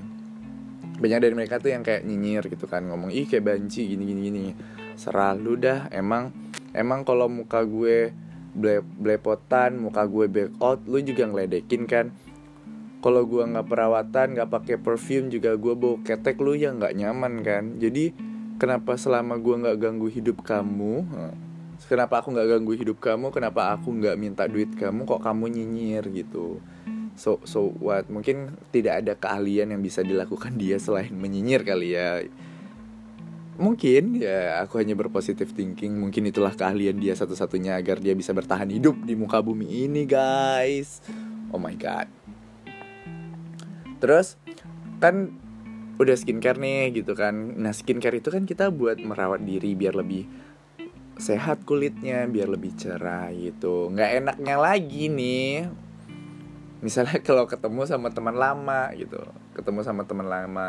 Banyak 1.02 1.18
dari 1.18 1.34
mereka 1.34 1.58
tuh 1.58 1.74
yang 1.74 1.82
kayak 1.82 2.06
nyinyir 2.06 2.46
gitu 2.46 2.70
kan 2.70 2.86
ngomong 2.86 3.10
ih 3.10 3.26
kayak 3.26 3.58
banci 3.58 3.90
gini 3.90 4.06
gini 4.06 4.22
gini. 4.30 4.46
Seralu 4.94 5.58
dah 5.58 5.90
emang 5.90 6.30
emang 6.78 7.02
kalau 7.02 7.26
muka 7.26 7.66
gue 7.66 8.14
ble 8.56 8.80
blepotan 8.86 9.82
muka 9.82 10.08
gue 10.08 10.32
back 10.32 10.52
out 10.62 10.86
lu 10.86 11.02
juga 11.02 11.26
ngeledekin 11.26 11.90
kan? 11.90 12.14
Kalau 13.02 13.26
gue 13.26 13.42
nggak 13.42 13.66
perawatan 13.66 14.38
nggak 14.38 14.50
pakai 14.54 14.78
perfume 14.78 15.34
juga 15.34 15.58
gue 15.58 15.74
bau 15.74 15.98
ketek 16.06 16.38
lu 16.38 16.54
yang 16.54 16.78
nggak 16.78 16.94
nyaman 16.94 17.42
kan? 17.42 17.82
Jadi 17.82 18.35
kenapa 18.56 18.96
selama 18.96 19.36
gue 19.36 19.56
nggak 19.66 19.78
ganggu 19.78 20.08
hidup 20.08 20.44
kamu 20.44 21.04
kenapa 21.84 22.24
aku 22.24 22.32
nggak 22.32 22.48
ganggu 22.56 22.74
hidup 22.74 22.98
kamu 23.04 23.28
kenapa 23.36 23.76
aku 23.76 23.92
nggak 23.92 24.16
minta 24.16 24.48
duit 24.48 24.72
kamu 24.74 25.04
kok 25.04 25.20
kamu 25.20 25.52
nyinyir 25.52 26.04
gitu? 26.16 26.64
So 27.16 27.44
so 27.44 27.72
what? 27.84 28.08
Mungkin 28.08 28.56
tidak 28.72 29.04
ada 29.04 29.14
keahlian 29.16 29.72
yang 29.76 29.82
bisa 29.84 30.00
dilakukan 30.04 30.56
dia 30.62 30.80
selain 30.80 31.12
menyinyir 31.12 31.68
kali 31.68 31.96
ya. 31.96 32.24
Mungkin 33.56 34.20
ya 34.20 34.60
aku 34.64 34.84
hanya 34.84 35.00
berpositif 35.00 35.56
thinking. 35.56 35.96
Mungkin 35.96 36.28
itulah 36.28 36.52
keahlian 36.52 37.00
dia 37.00 37.16
satu-satunya 37.16 37.80
agar 37.80 38.04
dia 38.04 38.12
bisa 38.12 38.36
bertahan 38.36 38.68
hidup 38.68 39.00
di 39.04 39.16
muka 39.16 39.40
bumi 39.40 39.88
ini 39.88 40.04
guys. 40.04 41.00
Oh 41.52 41.60
my 41.60 41.76
god. 41.80 42.12
Terus 44.04 44.36
kan 45.00 45.45
udah 45.96 46.16
skincare 46.16 46.60
nih 46.60 46.92
gitu 47.04 47.16
kan. 47.16 47.56
Nah 47.56 47.72
skincare 47.72 48.20
itu 48.20 48.30
kan 48.32 48.44
kita 48.44 48.72
buat 48.72 49.00
merawat 49.00 49.44
diri 49.44 49.76
biar 49.76 49.96
lebih 49.96 50.28
sehat 51.16 51.64
kulitnya 51.64 52.28
biar 52.28 52.52
lebih 52.52 52.76
cerah 52.76 53.32
gitu. 53.32 53.92
Nggak 53.92 54.12
enaknya 54.24 54.56
lagi 54.60 55.08
nih. 55.08 55.72
Misalnya 56.84 57.24
kalau 57.28 57.48
ketemu 57.48 57.88
sama 57.88 58.12
teman 58.12 58.36
lama 58.36 58.92
gitu. 59.00 59.24
Ketemu 59.56 59.80
sama 59.88 60.04
teman 60.04 60.28
lama. 60.28 60.68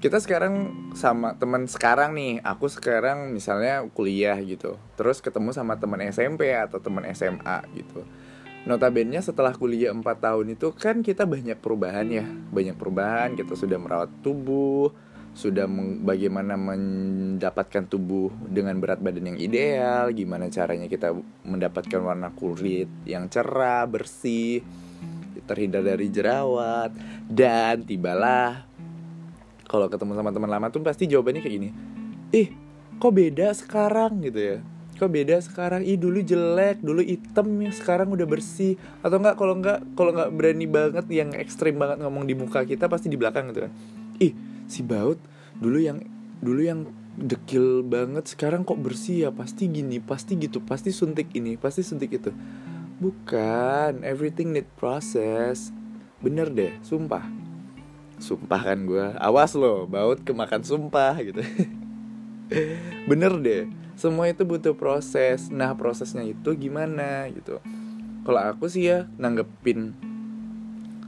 Kita 0.00 0.16
sekarang 0.16 0.72
sama 0.96 1.36
teman 1.36 1.68
sekarang 1.70 2.16
nih. 2.16 2.42
Aku 2.42 2.66
sekarang 2.66 3.30
misalnya 3.30 3.86
kuliah 3.94 4.34
gitu. 4.42 4.80
Terus 4.98 5.22
ketemu 5.22 5.54
sama 5.54 5.78
teman 5.78 6.00
SMP 6.02 6.50
atau 6.56 6.82
teman 6.82 7.06
SMA 7.14 7.62
gitu 7.78 8.02
notabene 8.68 9.20
setelah 9.24 9.56
kuliah 9.56 9.92
4 9.92 10.04
tahun 10.04 10.46
itu 10.52 10.72
kan 10.76 11.00
kita 11.00 11.24
banyak 11.24 11.56
perubahan 11.56 12.06
ya. 12.12 12.24
Banyak 12.26 12.76
perubahan 12.76 13.36
kita 13.38 13.56
sudah 13.56 13.80
merawat 13.80 14.10
tubuh 14.20 14.92
sudah 15.30 15.64
bagaimana 16.02 16.58
mendapatkan 16.58 17.86
tubuh 17.86 18.34
dengan 18.50 18.74
berat 18.82 18.98
badan 18.98 19.30
yang 19.34 19.38
ideal 19.38 20.10
gimana 20.10 20.50
caranya 20.50 20.90
kita 20.90 21.14
mendapatkan 21.46 22.02
warna 22.02 22.34
kulit 22.34 22.90
yang 23.06 23.30
cerah 23.30 23.86
bersih 23.86 24.58
terhindar 25.46 25.86
dari 25.86 26.10
jerawat 26.10 26.90
dan 27.30 27.86
tibalah 27.86 28.66
kalau 29.70 29.86
ketemu 29.86 30.18
sama 30.18 30.34
teman 30.34 30.50
lama 30.50 30.66
tuh 30.66 30.82
pasti 30.82 31.06
jawabannya 31.06 31.40
kayak 31.46 31.54
gini 31.62 31.68
ih 32.34 32.48
kok 32.98 33.14
beda 33.14 33.54
sekarang? 33.54 34.18
Gitu 34.26 34.38
ya 34.38 34.58
kok 35.00 35.08
beda 35.08 35.40
sekarang? 35.40 35.80
Ih 35.88 35.96
dulu 35.96 36.20
jelek 36.20 36.84
dulu 36.84 37.00
hitam 37.00 37.48
ya 37.64 37.72
sekarang 37.72 38.12
udah 38.12 38.28
bersih. 38.28 38.76
Atau 39.00 39.16
enggak 39.16 39.40
kalau 39.40 39.56
enggak 39.56 39.80
kalau 39.96 40.12
enggak 40.12 40.30
berani 40.36 40.68
banget 40.68 41.06
yang 41.08 41.32
ekstrim 41.32 41.80
banget 41.80 42.04
ngomong 42.04 42.28
di 42.28 42.36
muka 42.36 42.68
kita 42.68 42.84
pasti 42.92 43.08
di 43.08 43.16
belakang 43.16 43.48
gitu 43.48 43.64
kan. 43.64 43.72
Ih 44.20 44.36
si 44.68 44.84
baut 44.84 45.16
dulu 45.56 45.80
yang 45.80 46.04
dulu 46.44 46.60
yang 46.60 46.80
dekil 47.16 47.80
banget 47.80 48.28
sekarang 48.28 48.68
kok 48.68 48.76
bersih 48.76 49.24
ya? 49.24 49.30
Pasti 49.32 49.72
gini 49.72 49.96
pasti 50.04 50.36
gitu 50.36 50.60
pasti 50.60 50.92
suntik 50.92 51.32
ini 51.32 51.56
pasti 51.56 51.80
suntik 51.80 52.12
itu. 52.12 52.28
Bukan 53.00 54.04
everything 54.04 54.52
need 54.52 54.68
process. 54.76 55.72
Bener 56.20 56.52
deh 56.52 56.76
sumpah. 56.84 57.24
Sumpah 58.20 58.60
kan 58.60 58.84
gue 58.84 59.16
awas 59.16 59.56
lo 59.56 59.88
baut 59.88 60.20
kemakan 60.20 60.60
sumpah 60.60 61.16
gitu. 61.24 61.40
Bener 63.08 63.32
deh 63.40 63.64
semua 64.00 64.32
itu 64.32 64.48
butuh 64.48 64.72
proses. 64.72 65.52
Nah 65.52 65.76
prosesnya 65.76 66.24
itu 66.24 66.56
gimana 66.56 67.28
gitu. 67.28 67.60
Kalau 68.24 68.40
aku 68.40 68.72
sih 68.72 68.88
ya 68.88 69.04
nanggepin 69.20 69.92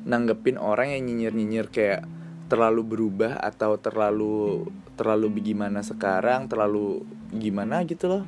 nanggepin 0.05 0.61
orang 0.61 0.93
yang 0.93 1.09
nyinyir 1.09 1.33
nyinyir 1.33 1.67
kayak 1.73 2.05
terlalu 2.53 2.85
berubah 2.85 3.41
atau 3.41 3.81
terlalu 3.81 4.69
terlalu 4.99 5.41
gimana 5.41 5.81
sekarang 5.81 6.53
terlalu 6.53 7.01
gimana 7.33 7.81
gitu 7.89 8.13
loh. 8.13 8.25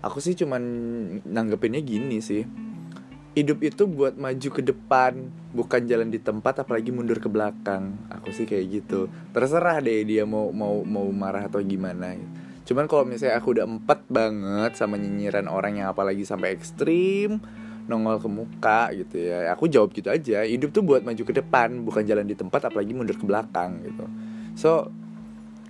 Aku 0.00 0.24
sih 0.24 0.32
cuman 0.32 0.62
nanggepinnya 1.28 1.84
gini 1.84 2.24
sih. 2.24 2.48
Hidup 3.36 3.60
itu 3.60 3.84
buat 3.84 4.16
maju 4.16 4.48
ke 4.50 4.62
depan 4.64 5.30
bukan 5.52 5.84
jalan 5.84 6.08
di 6.08 6.16
tempat 6.16 6.64
apalagi 6.64 6.96
mundur 6.96 7.20
ke 7.20 7.28
belakang. 7.28 7.92
Aku 8.08 8.32
sih 8.32 8.48
kayak 8.48 8.66
gitu. 8.72 9.12
Terserah 9.36 9.84
deh 9.84 10.00
dia 10.08 10.24
mau 10.24 10.48
mau 10.48 10.80
mau 10.80 11.04
marah 11.12 11.44
atau 11.44 11.60
gimana 11.60 12.16
gitu 12.16 12.37
cuman 12.68 12.84
kalau 12.84 13.08
misalnya 13.08 13.40
aku 13.40 13.56
udah 13.56 13.64
empat 13.64 14.04
banget 14.12 14.76
sama 14.76 15.00
nyinyiran 15.00 15.48
orang 15.48 15.80
yang 15.80 15.88
apalagi 15.88 16.28
sampai 16.28 16.52
ekstrim 16.52 17.40
nongol 17.88 18.20
ke 18.20 18.28
muka 18.28 18.92
gitu 18.92 19.16
ya 19.16 19.48
aku 19.56 19.64
jawab 19.72 19.96
gitu 19.96 20.12
aja. 20.12 20.44
Hidup 20.44 20.76
tuh 20.76 20.84
buat 20.84 21.00
maju 21.00 21.22
ke 21.24 21.32
depan 21.32 21.80
bukan 21.80 22.04
jalan 22.04 22.28
di 22.28 22.36
tempat 22.36 22.68
apalagi 22.68 22.92
mundur 22.92 23.16
ke 23.16 23.24
belakang 23.24 23.80
gitu. 23.80 24.04
So 24.52 24.92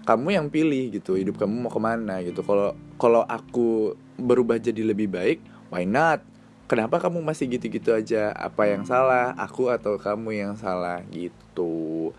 kamu 0.03 0.35
yang 0.35 0.47
pilih 0.51 0.91
gitu 0.91 1.15
hidup 1.15 1.39
kamu 1.39 1.55
mau 1.55 1.71
ke 1.71 1.79
mana 1.79 2.19
gitu. 2.27 2.43
Kalau 2.43 2.75
kalau 2.99 3.23
aku 3.23 3.95
berubah 4.19 4.59
jadi 4.59 4.83
lebih 4.83 5.07
baik 5.07 5.39
why 5.71 5.87
not? 5.87 6.27
Kenapa 6.69 7.01
kamu 7.01 7.25
masih 7.25 7.49
gitu-gitu 7.49 7.97
aja? 7.97 8.29
Apa 8.37 8.69
yang 8.69 8.85
salah? 8.85 9.33
Aku 9.41 9.73
atau 9.73 9.97
kamu 9.97 10.37
yang 10.37 10.53
salah 10.53 11.01
gitu 11.09 12.13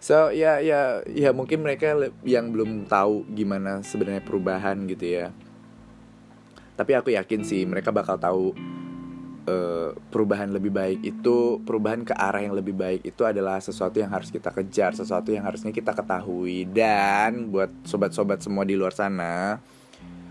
So 0.00 0.32
ya 0.32 0.64
ya 0.64 1.04
ya 1.04 1.30
mungkin 1.36 1.60
mereka 1.60 1.92
yang 2.24 2.56
belum 2.56 2.88
tahu 2.88 3.28
gimana 3.36 3.84
sebenarnya 3.84 4.24
perubahan 4.24 4.88
gitu 4.88 5.04
ya. 5.04 5.28
Tapi 6.72 6.96
aku 6.96 7.12
yakin 7.12 7.44
sih 7.44 7.68
mereka 7.68 7.92
bakal 7.92 8.16
tahu 8.16 8.56
uh, 9.44 9.92
perubahan 10.08 10.56
lebih 10.56 10.72
baik 10.72 11.04
itu 11.04 11.60
perubahan 11.68 12.08
ke 12.08 12.16
arah 12.16 12.40
yang 12.40 12.56
lebih 12.56 12.72
baik 12.72 13.04
itu 13.04 13.28
adalah 13.28 13.60
sesuatu 13.60 14.00
yang 14.00 14.08
harus 14.08 14.32
kita 14.32 14.48
kejar, 14.48 14.96
sesuatu 14.96 15.36
yang 15.36 15.44
harusnya 15.44 15.68
kita 15.68 15.92
ketahui 15.92 16.64
dan 16.72 17.52
buat 17.52 17.68
sobat-sobat 17.84 18.40
semua 18.40 18.64
di 18.64 18.80
luar 18.80 18.96
sana 18.96 19.60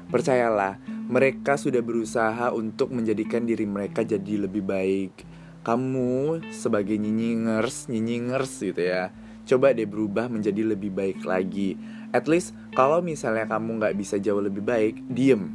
percayalah 0.10 0.82
mereka 1.06 1.62
sudah 1.62 1.86
berusaha 1.86 2.50
untuk 2.58 2.90
menjadikan 2.90 3.46
diri 3.46 3.70
mereka 3.70 4.02
jadi 4.02 4.50
lebih 4.50 4.66
baik. 4.66 5.14
Kamu 5.62 6.42
sebagai 6.50 6.98
nyinyingers, 6.98 7.86
nyinyingers 7.94 8.66
gitu 8.66 8.82
ya 8.82 9.14
coba 9.50 9.74
deh 9.74 9.90
berubah 9.90 10.30
menjadi 10.30 10.62
lebih 10.62 10.94
baik 10.94 11.26
lagi. 11.26 11.74
At 12.14 12.30
least 12.30 12.54
kalau 12.78 13.02
misalnya 13.02 13.50
kamu 13.50 13.82
nggak 13.82 13.98
bisa 13.98 14.22
jauh 14.22 14.46
lebih 14.46 14.62
baik 14.62 15.02
diem. 15.10 15.50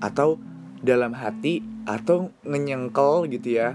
Atau 0.00 0.40
dalam 0.80 1.12
hati 1.12 1.60
atau 1.84 2.32
ngenyengkel 2.46 3.28
gitu 3.28 3.60
ya 3.60 3.74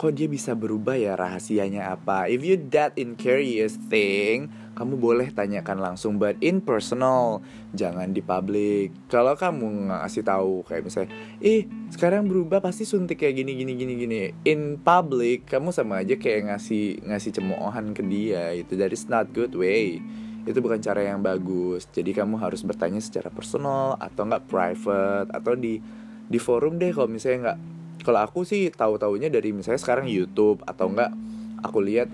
kok 0.00 0.16
dia 0.16 0.32
bisa 0.32 0.56
berubah 0.56 0.96
ya? 0.96 1.12
Rahasianya 1.12 1.92
apa? 1.92 2.24
If 2.32 2.40
you 2.40 2.56
that 2.72 2.96
in 2.96 3.20
curious 3.20 3.76
thing 3.92 4.48
kamu 4.72 4.96
boleh 4.96 5.28
tanyakan 5.28 5.76
langsung 5.76 6.16
but 6.16 6.40
in 6.40 6.64
personal 6.64 7.44
jangan 7.76 8.16
di 8.16 8.24
public. 8.24 8.96
Kalau 9.12 9.36
kamu 9.36 9.92
ngasih 9.92 10.24
tahu 10.24 10.64
kayak 10.64 10.88
misalnya 10.88 11.12
ih 11.44 11.68
sekarang 11.92 12.32
berubah 12.32 12.64
pasti 12.64 12.88
suntik 12.88 13.20
kayak 13.20 13.44
gini 13.44 13.52
gini 13.52 13.76
gini 13.76 13.92
gini. 14.00 14.20
In 14.48 14.80
public 14.80 15.44
kamu 15.44 15.68
sama 15.68 16.00
aja 16.00 16.16
kayak 16.16 16.48
ngasih 16.48 17.04
ngasih 17.04 17.36
cemoohan 17.36 17.92
ke 17.92 18.00
dia 18.00 18.56
itu. 18.56 18.80
That 18.80 18.96
not 19.12 19.36
good 19.36 19.52
way. 19.52 20.00
Itu 20.48 20.64
bukan 20.64 20.80
cara 20.80 21.04
yang 21.04 21.20
bagus. 21.20 21.84
Jadi 21.92 22.16
kamu 22.16 22.40
harus 22.40 22.64
bertanya 22.64 23.04
secara 23.04 23.28
personal 23.28 24.00
atau 24.00 24.24
enggak 24.24 24.48
private 24.48 25.28
atau 25.28 25.52
di 25.52 25.76
di 26.24 26.38
forum 26.40 26.80
deh 26.80 26.88
kalau 26.88 27.12
misalnya 27.12 27.52
nggak 27.52 27.60
kalau 28.02 28.24
aku 28.24 28.42
sih 28.42 28.72
tahu 28.72 28.96
taunya 28.96 29.28
dari 29.28 29.52
misalnya 29.54 29.80
sekarang 29.80 30.08
YouTube 30.08 30.64
atau 30.64 30.90
enggak 30.90 31.12
aku 31.60 31.78
lihat 31.84 32.08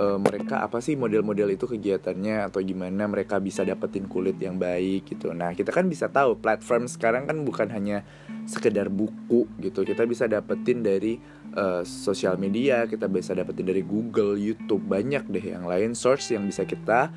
uh, 0.00 0.16
mereka 0.16 0.64
apa 0.64 0.80
sih 0.80 0.96
model-model 0.96 1.52
itu 1.52 1.68
kegiatannya 1.68 2.48
atau 2.48 2.64
gimana 2.64 3.04
mereka 3.04 3.36
bisa 3.36 3.60
dapetin 3.60 4.08
kulit 4.08 4.40
yang 4.40 4.56
baik 4.56 5.12
gitu. 5.12 5.36
Nah, 5.36 5.52
kita 5.52 5.70
kan 5.70 5.84
bisa 5.86 6.08
tahu 6.08 6.40
platform 6.40 6.88
sekarang 6.88 7.28
kan 7.28 7.44
bukan 7.44 7.68
hanya 7.68 8.02
sekedar 8.48 8.88
buku 8.88 9.44
gitu. 9.60 9.84
Kita 9.84 10.08
bisa 10.08 10.24
dapetin 10.24 10.80
dari 10.80 11.20
uh, 11.54 11.84
sosial 11.84 12.40
media, 12.40 12.88
kita 12.88 13.06
bisa 13.06 13.36
dapetin 13.36 13.68
dari 13.68 13.84
Google, 13.84 14.40
YouTube, 14.40 14.82
banyak 14.88 15.28
deh 15.28 15.44
yang 15.52 15.68
lain 15.68 15.92
source 15.92 16.32
yang 16.32 16.48
bisa 16.48 16.64
kita 16.64 17.12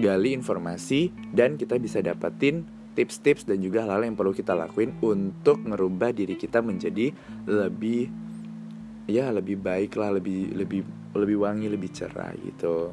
gali 0.00 0.32
informasi 0.32 1.12
dan 1.36 1.60
kita 1.60 1.76
bisa 1.76 2.00
dapetin 2.00 2.79
tips-tips 3.00 3.48
dan 3.48 3.64
juga 3.64 3.88
hal-hal 3.88 4.12
yang 4.12 4.16
perlu 4.20 4.36
kita 4.36 4.52
lakuin 4.52 4.92
untuk 5.00 5.56
merubah 5.64 6.12
diri 6.12 6.36
kita 6.36 6.60
menjadi 6.60 7.08
lebih 7.48 8.12
ya 9.08 9.32
lebih 9.32 9.56
baik 9.56 9.96
lah 9.96 10.12
lebih 10.12 10.52
lebih 10.52 10.84
lebih 11.16 11.36
wangi 11.40 11.72
lebih 11.72 11.88
cerah 11.96 12.36
gitu. 12.44 12.92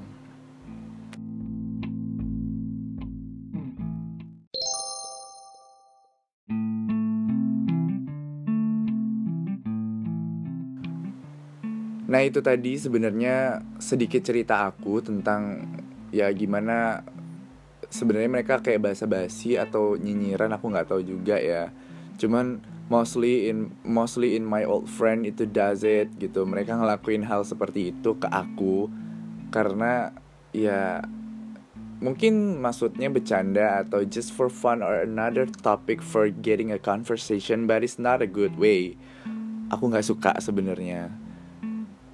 Nah 12.08 12.24
itu 12.24 12.40
tadi 12.40 12.80
sebenarnya 12.80 13.60
sedikit 13.84 14.24
cerita 14.24 14.72
aku 14.72 15.04
tentang 15.04 15.68
ya 16.16 16.32
gimana 16.32 17.04
sebenarnya 17.88 18.30
mereka 18.32 18.60
kayak 18.60 18.84
basa-basi 18.84 19.56
atau 19.56 19.96
nyinyiran 19.96 20.52
aku 20.56 20.72
nggak 20.72 20.92
tahu 20.92 21.02
juga 21.04 21.40
ya. 21.40 21.72
Cuman 22.20 22.60
mostly 22.88 23.52
in 23.52 23.72
mostly 23.84 24.36
in 24.36 24.44
my 24.44 24.64
old 24.64 24.88
friend 24.88 25.24
itu 25.28 25.48
does 25.48 25.84
it 25.84 26.12
gitu. 26.20 26.44
Mereka 26.44 26.76
ngelakuin 26.76 27.24
hal 27.24 27.44
seperti 27.48 27.96
itu 27.96 28.16
ke 28.18 28.28
aku 28.28 28.92
karena 29.52 30.12
ya 30.52 31.04
mungkin 31.98 32.62
maksudnya 32.62 33.10
bercanda 33.10 33.82
atau 33.82 34.06
just 34.06 34.30
for 34.36 34.54
fun 34.54 34.86
or 34.86 35.02
another 35.02 35.50
topic 35.50 36.04
for 36.04 36.30
getting 36.30 36.70
a 36.70 36.78
conversation 36.78 37.66
but 37.66 37.82
it's 37.82 37.98
not 37.98 38.20
a 38.22 38.30
good 38.30 38.54
way. 38.60 38.96
Aku 39.68 39.92
nggak 39.92 40.08
suka 40.08 40.32
sebenarnya 40.40 41.27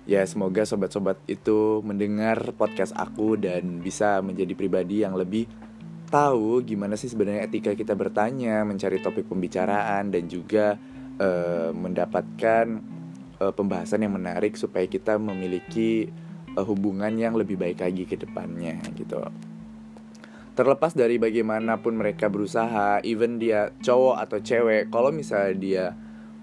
ya 0.03 0.23
semoga 0.27 0.67
sobat-sobat 0.67 1.19
itu 1.31 1.79
mendengar 1.83 2.51
podcast 2.59 2.91
aku 2.95 3.39
dan 3.39 3.79
bisa 3.79 4.19
menjadi 4.19 4.51
pribadi 4.51 5.03
yang 5.03 5.15
lebih 5.15 5.47
tahu 6.13 6.61
gimana 6.61 6.93
sih 6.93 7.09
sebenarnya 7.09 7.49
etika 7.49 7.73
kita 7.73 7.97
bertanya, 7.97 8.61
mencari 8.61 9.01
topik 9.01 9.25
pembicaraan 9.25 10.13
dan 10.13 10.29
juga 10.29 10.77
uh, 11.17 11.73
mendapatkan 11.73 12.65
uh, 13.41 13.49
pembahasan 13.49 14.05
yang 14.05 14.13
menarik 14.13 14.53
supaya 14.53 14.85
kita 14.85 15.17
memiliki 15.17 16.13
uh, 16.53 16.61
hubungan 16.61 17.17
yang 17.17 17.33
lebih 17.33 17.57
baik 17.57 17.81
lagi 17.81 18.05
ke 18.05 18.13
depannya 18.21 18.77
gitu. 18.93 19.25
Terlepas 20.53 20.93
dari 20.93 21.17
bagaimanapun 21.17 21.97
mereka 21.97 22.29
berusaha, 22.29 23.01
even 23.01 23.41
dia 23.41 23.73
cowok 23.81 24.21
atau 24.21 24.37
cewek, 24.37 24.93
kalau 24.93 25.09
misalnya 25.09 25.53
dia 25.57 25.85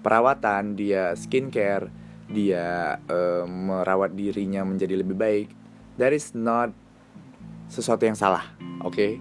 perawatan, 0.03 0.75
dia 0.75 1.15
skincare, 1.15 1.87
dia 2.31 2.97
uh, 3.11 3.43
merawat 3.45 4.15
dirinya 4.15 4.63
menjadi 4.63 4.97
lebih 4.97 5.15
baik, 5.15 5.47
that 5.99 6.15
is 6.15 6.31
not 6.31 6.71
sesuatu 7.67 8.03
yang 8.07 8.15
salah, 8.15 8.47
oke? 8.83 8.95
Okay? 8.95 9.11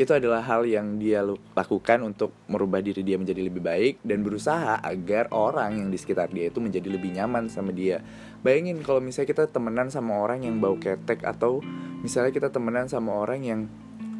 Itu 0.00 0.16
adalah 0.16 0.40
hal 0.40 0.64
yang 0.64 0.96
dia 0.96 1.20
lakukan 1.52 2.00
untuk 2.00 2.32
merubah 2.48 2.80
diri 2.80 3.04
dia 3.04 3.20
menjadi 3.20 3.44
lebih 3.44 3.60
baik 3.60 4.00
dan 4.00 4.24
berusaha 4.24 4.80
agar 4.80 5.28
orang 5.28 5.76
yang 5.76 5.88
di 5.92 6.00
sekitar 6.00 6.32
dia 6.32 6.48
itu 6.48 6.56
menjadi 6.56 6.88
lebih 6.88 7.12
nyaman 7.12 7.52
sama 7.52 7.68
dia. 7.68 8.00
Bayangin 8.40 8.80
kalau 8.80 9.04
misalnya 9.04 9.28
kita 9.28 9.44
temenan 9.52 9.92
sama 9.92 10.16
orang 10.24 10.48
yang 10.48 10.56
bau 10.56 10.80
ketek 10.80 11.20
atau 11.20 11.60
misalnya 12.00 12.32
kita 12.32 12.48
temenan 12.48 12.88
sama 12.88 13.12
orang 13.12 13.40
yang 13.44 13.60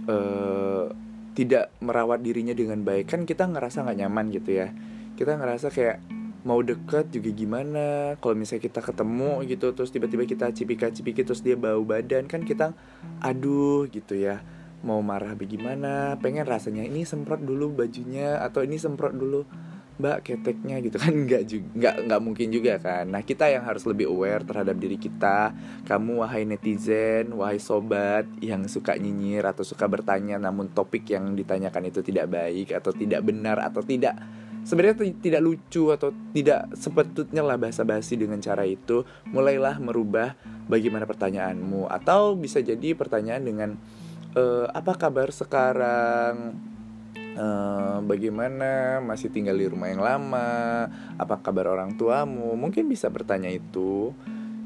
uh, 0.04 0.92
tidak 1.32 1.72
merawat 1.80 2.20
dirinya 2.20 2.52
dengan 2.52 2.84
baik, 2.84 3.08
kan 3.08 3.24
kita 3.24 3.48
ngerasa 3.48 3.80
nggak 3.80 3.98
nyaman 4.04 4.28
gitu 4.36 4.60
ya. 4.60 4.68
Kita 5.16 5.40
ngerasa 5.40 5.72
kayak 5.72 6.19
mau 6.42 6.60
deket 6.64 7.12
juga 7.12 7.30
gimana? 7.32 8.16
Kalau 8.16 8.34
misalnya 8.36 8.64
kita 8.64 8.80
ketemu 8.80 9.44
gitu 9.44 9.66
terus 9.76 9.90
tiba-tiba 9.92 10.24
kita 10.24 10.48
cipika-cipiki 10.52 11.22
terus 11.24 11.44
dia 11.44 11.56
bau 11.56 11.84
badan 11.84 12.24
kan 12.26 12.44
kita 12.44 12.72
aduh 13.20 13.84
gitu 13.92 14.16
ya. 14.16 14.40
Mau 14.80 15.04
marah 15.04 15.36
bagaimana? 15.36 16.16
Pengen 16.24 16.48
rasanya 16.48 16.88
ini 16.88 17.04
semprot 17.04 17.44
dulu 17.44 17.84
bajunya 17.84 18.40
atau 18.40 18.64
ini 18.64 18.80
semprot 18.80 19.12
dulu 19.12 19.44
mbak 20.00 20.24
keteknya 20.24 20.80
gitu 20.80 20.96
kan. 20.96 21.12
Nggak 21.28 21.42
juga 21.44 21.68
nggak 21.76 21.96
nggak 22.08 22.20
mungkin 22.24 22.48
juga 22.48 22.80
kan. 22.80 23.04
Nah 23.12 23.20
kita 23.20 23.52
yang 23.52 23.68
harus 23.68 23.84
lebih 23.84 24.08
aware 24.08 24.40
terhadap 24.40 24.80
diri 24.80 24.96
kita. 24.96 25.52
Kamu 25.84 26.24
wahai 26.24 26.48
netizen 26.48 27.36
wahai 27.36 27.60
sobat 27.60 28.24
yang 28.40 28.64
suka 28.64 28.96
nyinyir 28.96 29.44
atau 29.44 29.60
suka 29.60 29.84
bertanya 29.84 30.40
namun 30.40 30.72
topik 30.72 31.04
yang 31.12 31.36
ditanyakan 31.36 31.92
itu 31.92 32.00
tidak 32.00 32.32
baik 32.32 32.72
atau 32.72 32.96
tidak 32.96 33.20
benar 33.20 33.60
atau 33.60 33.84
tidak 33.84 34.16
sebenarnya 34.64 34.96
tidak 35.20 35.42
lucu 35.42 35.90
atau 35.90 36.12
tidak 36.32 36.68
sepetutnya 36.76 37.42
lah 37.44 37.56
basa-basi 37.56 38.20
dengan 38.20 38.38
cara 38.38 38.64
itu 38.68 39.02
mulailah 39.30 39.80
merubah 39.80 40.36
bagaimana 40.68 41.08
pertanyaanmu 41.08 41.88
atau 41.88 42.36
bisa 42.36 42.60
jadi 42.60 42.92
pertanyaan 42.94 43.42
dengan 43.42 43.70
e, 44.36 44.68
apa 44.70 44.94
kabar 44.96 45.32
sekarang 45.32 46.54
e, 47.16 47.46
bagaimana 48.04 49.00
masih 49.00 49.32
tinggal 49.32 49.56
di 49.56 49.66
rumah 49.66 49.88
yang 49.90 50.02
lama 50.04 50.50
apa 51.16 51.40
kabar 51.40 51.72
orang 51.72 51.96
tuamu 51.96 52.54
mungkin 52.54 52.86
bisa 52.86 53.08
bertanya 53.08 53.48
itu 53.50 54.12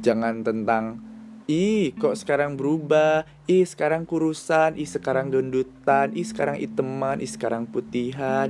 jangan 0.05 0.45
tentang 0.45 1.15
Ih, 1.45 1.93
kok 2.01 2.17
sekarang 2.17 2.57
berubah? 2.57 3.29
Ih, 3.45 3.69
sekarang 3.69 4.09
kurusan. 4.09 4.81
Ih, 4.81 4.89
sekarang 4.89 5.29
gendutan. 5.29 6.09
Ih, 6.17 6.25
sekarang 6.25 6.57
iteman. 6.57 7.21
Ih, 7.21 7.29
sekarang 7.29 7.69
putihan. 7.69 8.49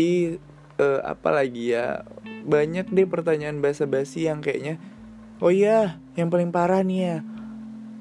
Ih, 0.00 0.40
uh, 0.78 1.00
apa 1.04 1.30
lagi 1.30 1.74
ya? 1.74 2.06
Banyak 2.44 2.92
deh 2.92 3.08
pertanyaan 3.08 3.64
basa-basi 3.64 4.28
yang 4.28 4.44
kayaknya 4.44 4.76
oh 5.42 5.50
iya 5.50 5.98
yang 6.14 6.30
paling 6.30 6.54
parah 6.54 6.84
nih 6.84 7.00
ya 7.00 7.18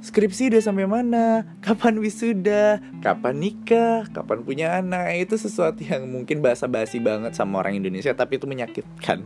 skripsi 0.03 0.51
udah 0.51 0.59
sampai 0.61 0.83
mana? 0.83 1.47
Kapan 1.63 1.95
wisuda? 2.03 2.83
Kapan 2.99 3.39
nikah? 3.39 4.03
Kapan 4.11 4.43
punya 4.43 4.75
anak? 4.83 5.15
Itu 5.15 5.39
sesuatu 5.39 5.79
yang 5.79 6.11
mungkin 6.11 6.43
basa-basi 6.43 6.99
banget 6.99 7.39
sama 7.39 7.63
orang 7.63 7.79
Indonesia 7.79 8.11
tapi 8.11 8.35
itu 8.35 8.43
menyakitkan. 8.43 9.23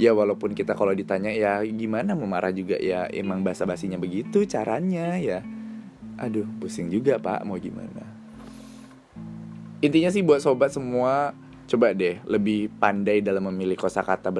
Ya 0.00 0.16
walaupun 0.16 0.56
kita 0.56 0.72
kalau 0.72 0.96
ditanya 0.96 1.28
ya 1.28 1.60
gimana 1.60 2.16
memarah 2.16 2.48
juga? 2.56 2.80
Ya 2.80 3.04
emang 3.12 3.44
basa-basinya 3.44 4.00
begitu 4.00 4.48
caranya 4.48 5.20
ya. 5.20 5.44
Aduh 6.16 6.48
pusing 6.56 6.88
juga 6.88 7.20
pak 7.20 7.44
mau 7.44 7.60
gimana? 7.60 8.08
Intinya 9.84 10.08
sih 10.08 10.24
buat 10.24 10.40
sobat 10.40 10.72
semua 10.72 11.36
coba 11.68 11.92
deh 11.92 12.18
lebih 12.24 12.72
pandai 12.80 13.20
dalam 13.20 13.44
memilih 13.52 13.76
kosakata 13.76 14.32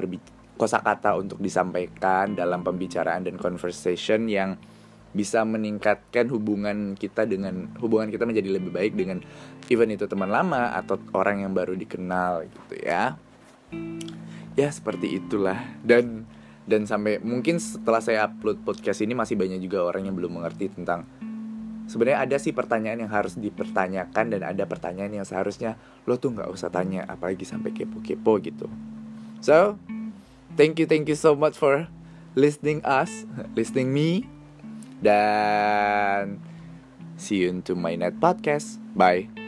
kosakata 0.59 1.15
untuk 1.15 1.39
disampaikan 1.39 2.35
dalam 2.35 2.65
pembicaraan 2.65 3.23
dan 3.23 3.39
conversation 3.39 4.27
yang 4.27 4.59
bisa 5.09 5.41
meningkatkan 5.41 6.29
hubungan 6.29 6.93
kita 6.93 7.25
dengan 7.25 7.73
hubungan 7.81 8.13
kita 8.13 8.29
menjadi 8.29 8.49
lebih 8.59 8.71
baik 8.73 8.93
dengan 8.93 9.23
even 9.71 9.89
itu 9.89 10.05
teman 10.05 10.29
lama 10.29 10.69
atau 10.75 11.01
orang 11.17 11.41
yang 11.45 11.53
baru 11.55 11.73
dikenal 11.73 12.45
gitu 12.45 12.75
ya. 12.85 13.17
Ya 14.53 14.69
seperti 14.69 15.17
itulah. 15.17 15.57
Dan 15.81 16.29
dan 16.69 16.85
sampai 16.85 17.17
mungkin 17.25 17.57
setelah 17.57 18.03
saya 18.03 18.29
upload 18.29 18.61
podcast 18.61 19.01
ini 19.01 19.17
masih 19.17 19.33
banyak 19.33 19.57
juga 19.57 19.81
orang 19.81 20.05
yang 20.05 20.13
belum 20.13 20.37
mengerti 20.37 20.69
tentang 20.69 21.09
sebenarnya 21.89 22.21
ada 22.21 22.37
sih 22.37 22.53
pertanyaan 22.53 23.03
yang 23.03 23.11
harus 23.11 23.33
dipertanyakan 23.33 24.37
dan 24.37 24.41
ada 24.45 24.63
pertanyaan 24.69 25.09
yang 25.09 25.25
seharusnya 25.25 25.75
lo 26.05 26.21
tuh 26.21 26.37
nggak 26.37 26.47
usah 26.47 26.69
tanya 26.69 27.09
apalagi 27.09 27.43
sampai 27.43 27.73
kepo-kepo 27.73 28.37
gitu. 28.45 28.69
So 29.41 29.81
thank 30.53 30.77
you 30.77 30.85
thank 30.85 31.09
you 31.09 31.17
so 31.17 31.33
much 31.33 31.57
for 31.57 31.89
listening 32.37 32.85
us 32.85 33.25
listening 33.57 33.89
me. 33.89 34.29
Dan 35.01 36.37
see 37.17 37.41
you 37.41 37.49
into 37.49 37.73
my 37.73 37.97
next 37.97 38.21
podcast. 38.21 38.77
Bye 38.93 39.38